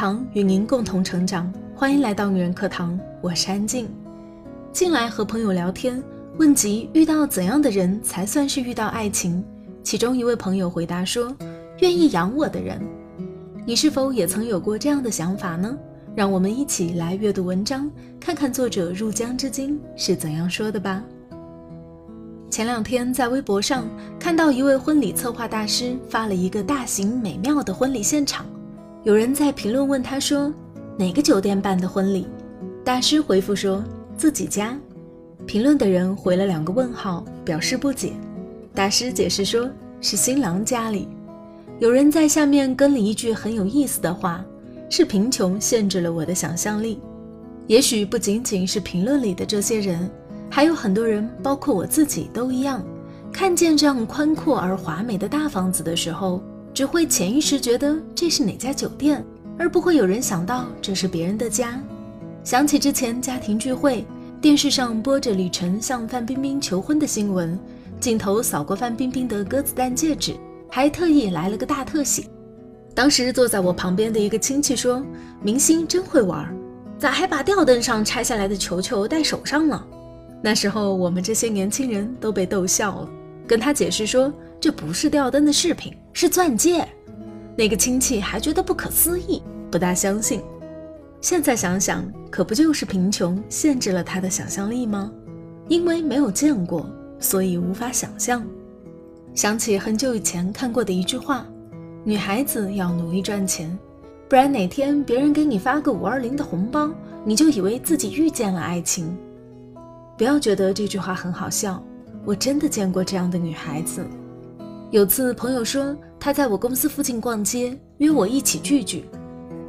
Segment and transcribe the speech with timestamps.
[0.00, 3.86] 堂与您共同成长，欢迎来到女人课堂，我是安静。
[4.72, 6.02] 近来和朋友聊天，
[6.38, 9.44] 问及遇到怎样的人才算是遇到爱情，
[9.82, 11.36] 其中一位朋友回答说
[11.80, 12.80] ：“愿意养我的人。”
[13.66, 15.76] 你是否也曾有过这样的想法呢？
[16.14, 21.04] 让我们一起来阅读文章，看看作者入江之鲸是怎样说的吧。
[22.50, 23.84] 前两天在微博上
[24.18, 28.46] 看到一位婚礼策划大师发了一个大型美妙的婚礼现场，
[29.02, 30.52] 有人在评论问他说
[30.98, 32.26] ：“哪个酒店办的婚礼？”
[32.84, 33.82] 大师回复说
[34.14, 34.78] ：“自己家。”
[35.46, 38.12] 评论的人回了两个问号，表示不解。
[38.74, 39.70] 大师解释说
[40.02, 41.08] ：“是新郎家里。”
[41.80, 44.44] 有人在下面跟了一句很有意思的话
[44.90, 47.00] ：“是贫穷限制了我的想象力。”
[47.66, 50.10] 也许不仅仅是评论里的这些人。
[50.50, 52.84] 还有很多人，包括我自己都一样，
[53.32, 56.42] 看见这样宽阔而华美的大房子的时候，
[56.80, 59.22] 只会潜意识觉得这是哪家酒店，
[59.58, 61.78] 而不会有人想到这是别人的家。
[62.42, 64.02] 想起之前家庭聚会，
[64.40, 67.58] 电视上播着李晨向范冰冰求婚的新闻，
[68.00, 70.34] 镜头扫过范冰冰的鸽子蛋戒指，
[70.70, 72.24] 还特意来了个大特写。
[72.94, 75.04] 当时坐在我旁边的一个亲戚说
[75.44, 76.50] ：“明星真会玩，
[76.98, 79.86] 咋还把吊灯上拆下来的球球戴手上了？”
[80.40, 83.10] 那时候我们这些年轻人都被逗笑了，
[83.46, 86.86] 跟他解释说这不是吊灯的饰品，是钻戒。
[87.56, 90.42] 那个亲戚还觉得不可思议，不大相信。
[91.20, 95.12] 现在想想，可不就是贫穷限制了他的想象力吗？
[95.68, 96.88] 因为没有见过，
[97.18, 98.42] 所以无法想象。
[99.34, 101.46] 想起很久以前看过的一句话：
[102.02, 103.78] 女孩子要努力赚钱，
[104.28, 106.90] 不然哪天别人给你发个五二零的红包，
[107.24, 109.16] 你就以为自己遇见了爱情。
[110.16, 111.82] 不要觉得这句话很好笑，
[112.24, 114.04] 我真的见过这样的女孩子。
[114.90, 119.04] 有次朋友说他在我公司附近逛街，约我一起聚聚。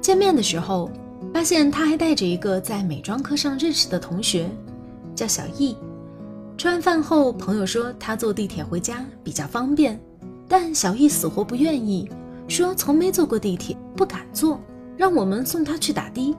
[0.00, 0.90] 见面的时候，
[1.32, 4.50] 发现他还带着一个在美妆课上认识的同学，
[5.14, 5.76] 叫小易。
[6.58, 10.00] 吃完饭后，朋友说他坐地铁回家比较方便，
[10.48, 12.10] 但小易死活不愿意，
[12.48, 14.60] 说从没坐过地铁，不敢坐，
[14.96, 16.36] 让我们送他去打的。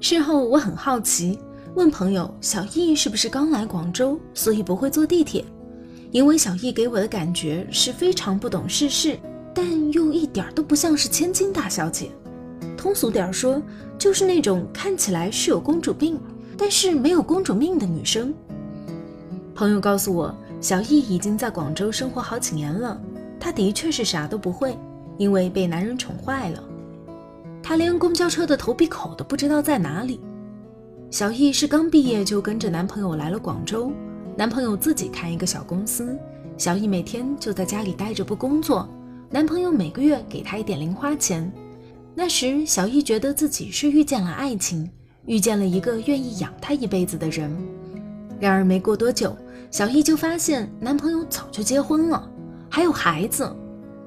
[0.00, 1.38] 事后我很好奇。
[1.74, 5.42] 问朋友小易是不是刚来广州，所以不会坐地铁？
[6.10, 9.18] 因为小易给我的感觉是非常不懂世事，
[9.54, 12.10] 但又一点都不像是千金大小姐。
[12.76, 13.60] 通俗点说，
[13.98, 16.18] 就是那种看起来是有公主病，
[16.56, 18.32] 但是没有公主命的女生。
[19.54, 22.98] 朋友告诉我，小易已经在广州生活好几年了，
[23.38, 24.78] 她的确是啥都不会，
[25.18, 26.64] 因为被男人宠坏了。
[27.62, 30.20] 她连公交车的投币口都不知道在哪里。
[31.10, 33.92] 小易是刚毕业就跟着男朋友来了广州，
[34.38, 36.16] 男朋友自己开一个小公司，
[36.56, 38.88] 小易每天就在家里待着不工作，
[39.30, 41.50] 男朋友每个月给她一点零花钱。
[42.14, 44.88] 那时小易觉得自己是遇见了爱情，
[45.26, 47.50] 遇见了一个愿意养她一辈子的人。
[48.38, 49.36] 然而没过多久，
[49.72, 52.30] 小易就发现男朋友早就结婚了，
[52.70, 53.52] 还有孩子。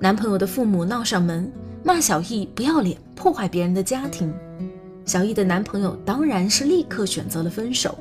[0.00, 1.48] 男朋友的父母闹上门，
[1.84, 4.34] 骂小易不要脸，破坏别人的家庭。
[5.04, 7.96] 小易的男朋友当然是立刻选择了分手，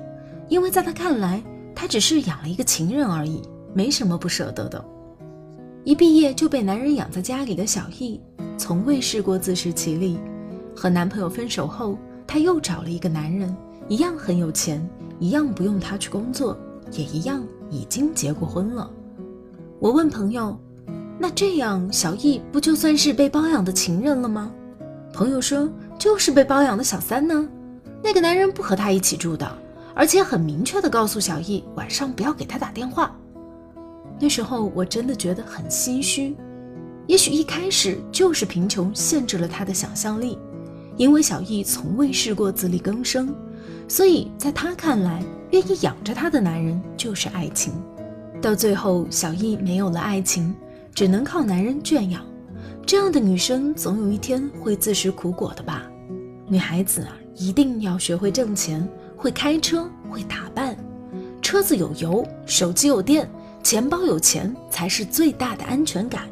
[0.50, 1.40] 因为在他看来，
[1.75, 3.41] 她只是养了一个情人而已，
[3.74, 4.84] 没什么不舍得的。
[5.84, 8.19] 一毕业就被男人养在家里的小易，
[8.58, 10.18] 从未试过自食其力。
[10.75, 13.56] 和男朋友分手后，她又找了一个男人，
[13.88, 14.88] 一样很有钱，
[15.19, 16.58] 一样不用她去工作，
[16.91, 18.90] 也一样已经结过婚了。
[19.80, 20.58] 我问朋友
[21.19, 24.52] ：“那这样小易不就算是被包养的情人了吗？”
[25.14, 25.69] 朋友说。
[25.97, 27.47] 就是被包养的小三呢，
[28.03, 29.50] 那个男人不和她一起住的，
[29.95, 33.16] 而且很明确的告诉小易晚上不要给他打电话。
[34.19, 36.35] 那时候我真的觉得很心虚，
[37.07, 40.38] 也许一开始就是贫穷限制了他的想象力，
[40.97, 43.34] 因为小易从未试过自力更生，
[43.87, 47.73] 所以在他看来，愿意养着他的男人就是爱情。
[48.41, 50.53] 到最后，小易没有了爱情，
[50.93, 52.22] 只能靠男人圈养。
[52.85, 55.84] 这样的女生总有一天会自食苦果的吧？
[56.47, 58.87] 女孩子啊，一定要学会挣钱，
[59.17, 60.76] 会开车，会打扮，
[61.41, 63.29] 车子有油，手机有电，
[63.64, 66.23] 钱包有钱，才是最大的安全感。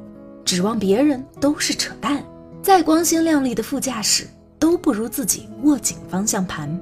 [0.45, 2.24] 指望别人都是扯淡，
[2.62, 4.27] 再光鲜亮丽的副驾驶
[4.59, 6.80] 都不如自己握紧方向盘。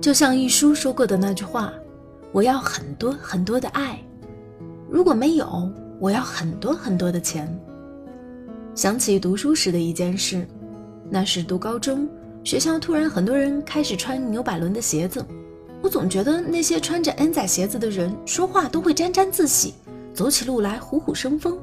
[0.00, 1.72] 就像一书说过的那句话
[2.32, 3.98] ：“我要很多很多的爱，
[4.90, 5.70] 如果没有，
[6.00, 7.48] 我要很多很多的钱。”
[8.74, 10.46] 想起读书时的一件事，
[11.10, 12.08] 那是读高中，
[12.48, 15.22] 学校突然很多人开始穿牛百伦的鞋子，
[15.82, 19.74] 我总觉得那些穿着 N 仔鞋子的人说话都会沾沾自喜，
[20.14, 21.58] 走起路来虎虎生风。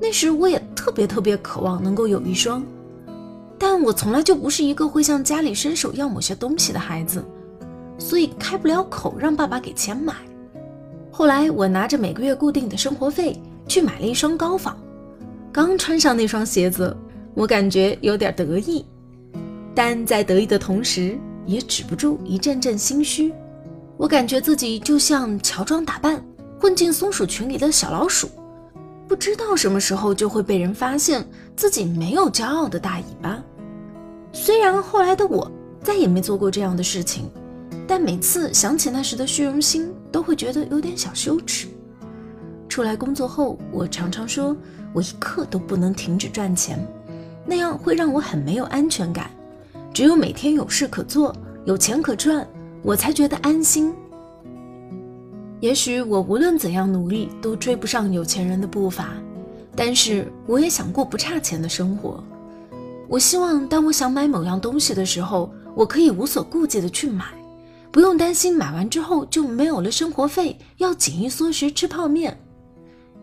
[0.00, 2.60] 那时我也特别特别渴望能够有一双。
[3.56, 7.24] 但我从来就不是一个会向家里伸手要某些东西的孩子，
[7.96, 10.12] 所以开不了口让爸爸给钱买。
[11.12, 14.76] 后来我拿着每个月固定的生活费去买了一双高仿，
[15.52, 16.96] 刚穿上那双鞋子，
[17.32, 18.84] 我感觉有点得意，
[19.74, 23.32] 但在得意的同时，也止不住一阵阵心虚。
[23.96, 26.22] 我感觉自己就像乔装打扮
[26.58, 28.28] 混进松鼠群里的小老鼠，
[29.06, 33.42] 不知道什么时候就会被人发现自己没有骄傲的大尾巴。
[34.32, 35.50] 虽然后来的我
[35.82, 37.30] 再也没做过这样的事情，
[37.86, 41.68] 但每次想起那时的虚荣心，都会觉得有点小羞耻。
[42.68, 44.56] 出来工作后，我常常说
[44.92, 46.78] 我一刻都不能停止赚钱，
[47.44, 49.30] 那样会让我很没有安全感。
[49.92, 51.34] 只有每天有事可做，
[51.64, 52.46] 有钱可赚。
[52.82, 53.94] 我才觉得安心。
[55.60, 59.10] 也许我无论怎样努力都追不上有钱人的步伐，
[59.76, 62.24] 但是我也想过不差钱的生活。
[63.06, 67.26] 我希望当我想买某样东西的时候，我可以无所顾忌的去买，
[67.90, 72.34] 不用担心买完之后就没有了生活费，要紧衣缩食吃泡面。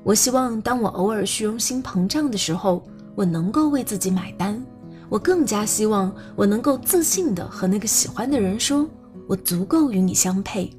[0.03, 2.83] 我希望当我偶尔虚荣心膨胀的时候，
[3.15, 4.63] 我能够为自己买单。
[5.09, 8.87] 我更加希望我能够自信的和那个喜欢的人说。
[9.27, 10.71] 我足够与你相配，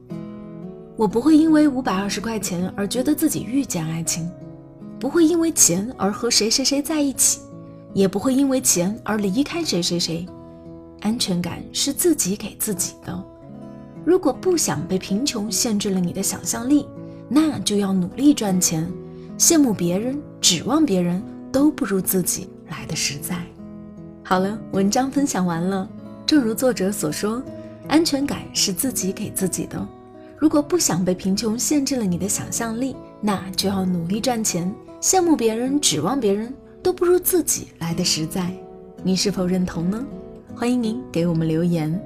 [0.97, 4.27] 我不会因为五百二十块钱而觉得自己遇见爱情，
[4.99, 7.41] 不会因为钱而和谁谁谁在一起，
[7.93, 10.27] 也不会因为钱而离开谁谁谁。
[11.01, 13.23] 安全感是自己给自己的。
[14.03, 16.89] 如果不想被贫穷限制了你的想象力，
[17.29, 18.91] 那就要努力赚钱。
[19.37, 21.23] 羡慕别人、指望别人，
[21.53, 23.45] 都不如自己来的实在。
[24.29, 25.89] 好了，文章分享完了。
[26.27, 27.43] 正如作者所说。
[27.89, 29.89] 安全感是自己给自己的。
[30.37, 34.71] 如果不想被贫穷限制了你的想象力，那就要努力赚钱。
[35.01, 36.53] 羡慕别人、指望别人，
[36.83, 38.53] 都不如自己来的实在。
[39.03, 40.07] 你是否认同呢？
[40.55, 41.99] 欢迎您给我们留言。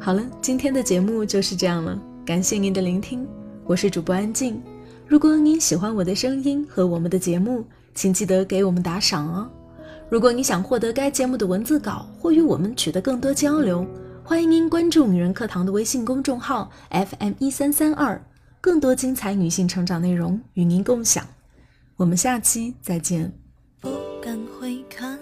[0.00, 3.28] 好了，今天的节目就是这样了，感谢您的聆听，
[3.66, 4.58] 我是主播安静。
[5.06, 7.62] 如果您喜欢我的声音和我们的节目，
[7.94, 9.46] 请记得给我们打赏哦。
[10.12, 13.82] 如果你想获得该节目的文字稿或与我们取得更多交流，
[14.22, 18.22] 欢迎您关注“女人课堂”的微信公众号 FM 一三三二，
[18.60, 21.26] 更多精彩女性成长内容与您共享。
[21.96, 23.32] 我们下期再见。
[23.80, 23.88] 不
[24.20, 25.18] 敢回看，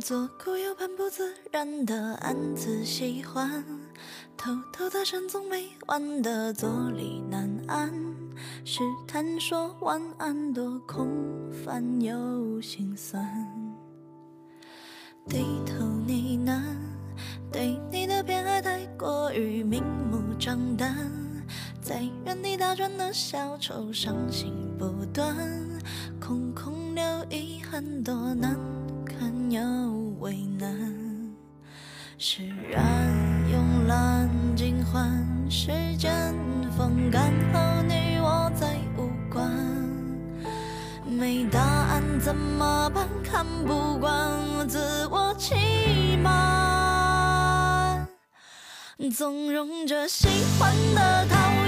[0.00, 3.64] 左顾右盼不自然的暗自喜欢，
[4.36, 7.92] 偷偷搭讪总没完的坐立难安，
[8.64, 8.78] 试
[9.08, 11.08] 探说晚安多空
[11.64, 13.28] 泛又心酸，
[15.28, 16.62] 低头呢喃。
[17.50, 20.96] 对你的偏爱太过于明目张胆，
[21.80, 25.36] 在原地打转的小丑，伤心不断，
[26.20, 28.58] 空空留遗憾，多难
[29.04, 29.60] 堪又
[30.18, 30.92] 为难。
[32.18, 33.12] 释然
[33.48, 34.28] 慵懒
[42.20, 43.06] 怎么办？
[43.22, 46.34] 看不惯自我欺瞒。
[49.14, 50.28] 纵容着喜
[50.58, 51.63] 欢的、讨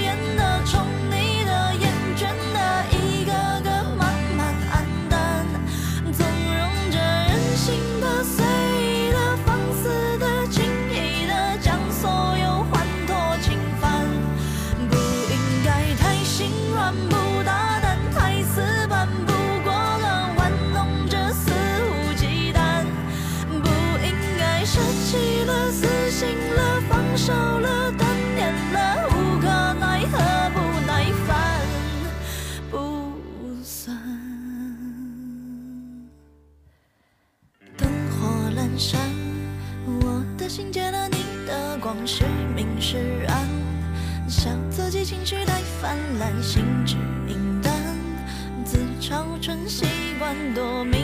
[50.56, 50.95] 惯，多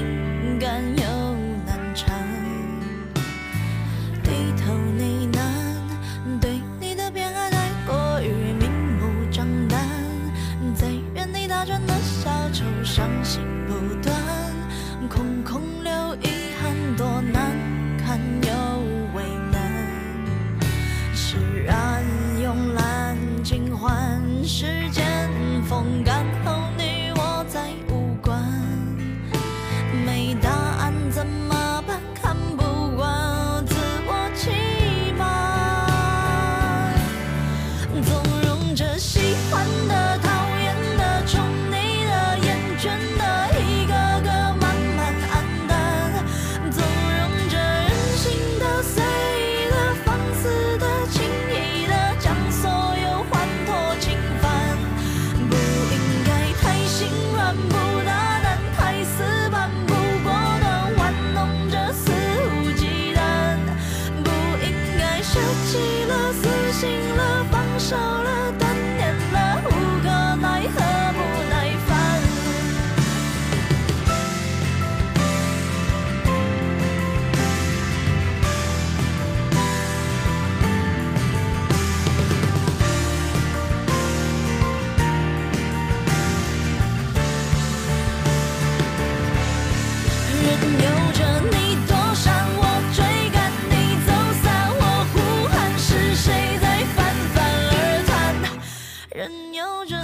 [99.22, 100.01] 任由着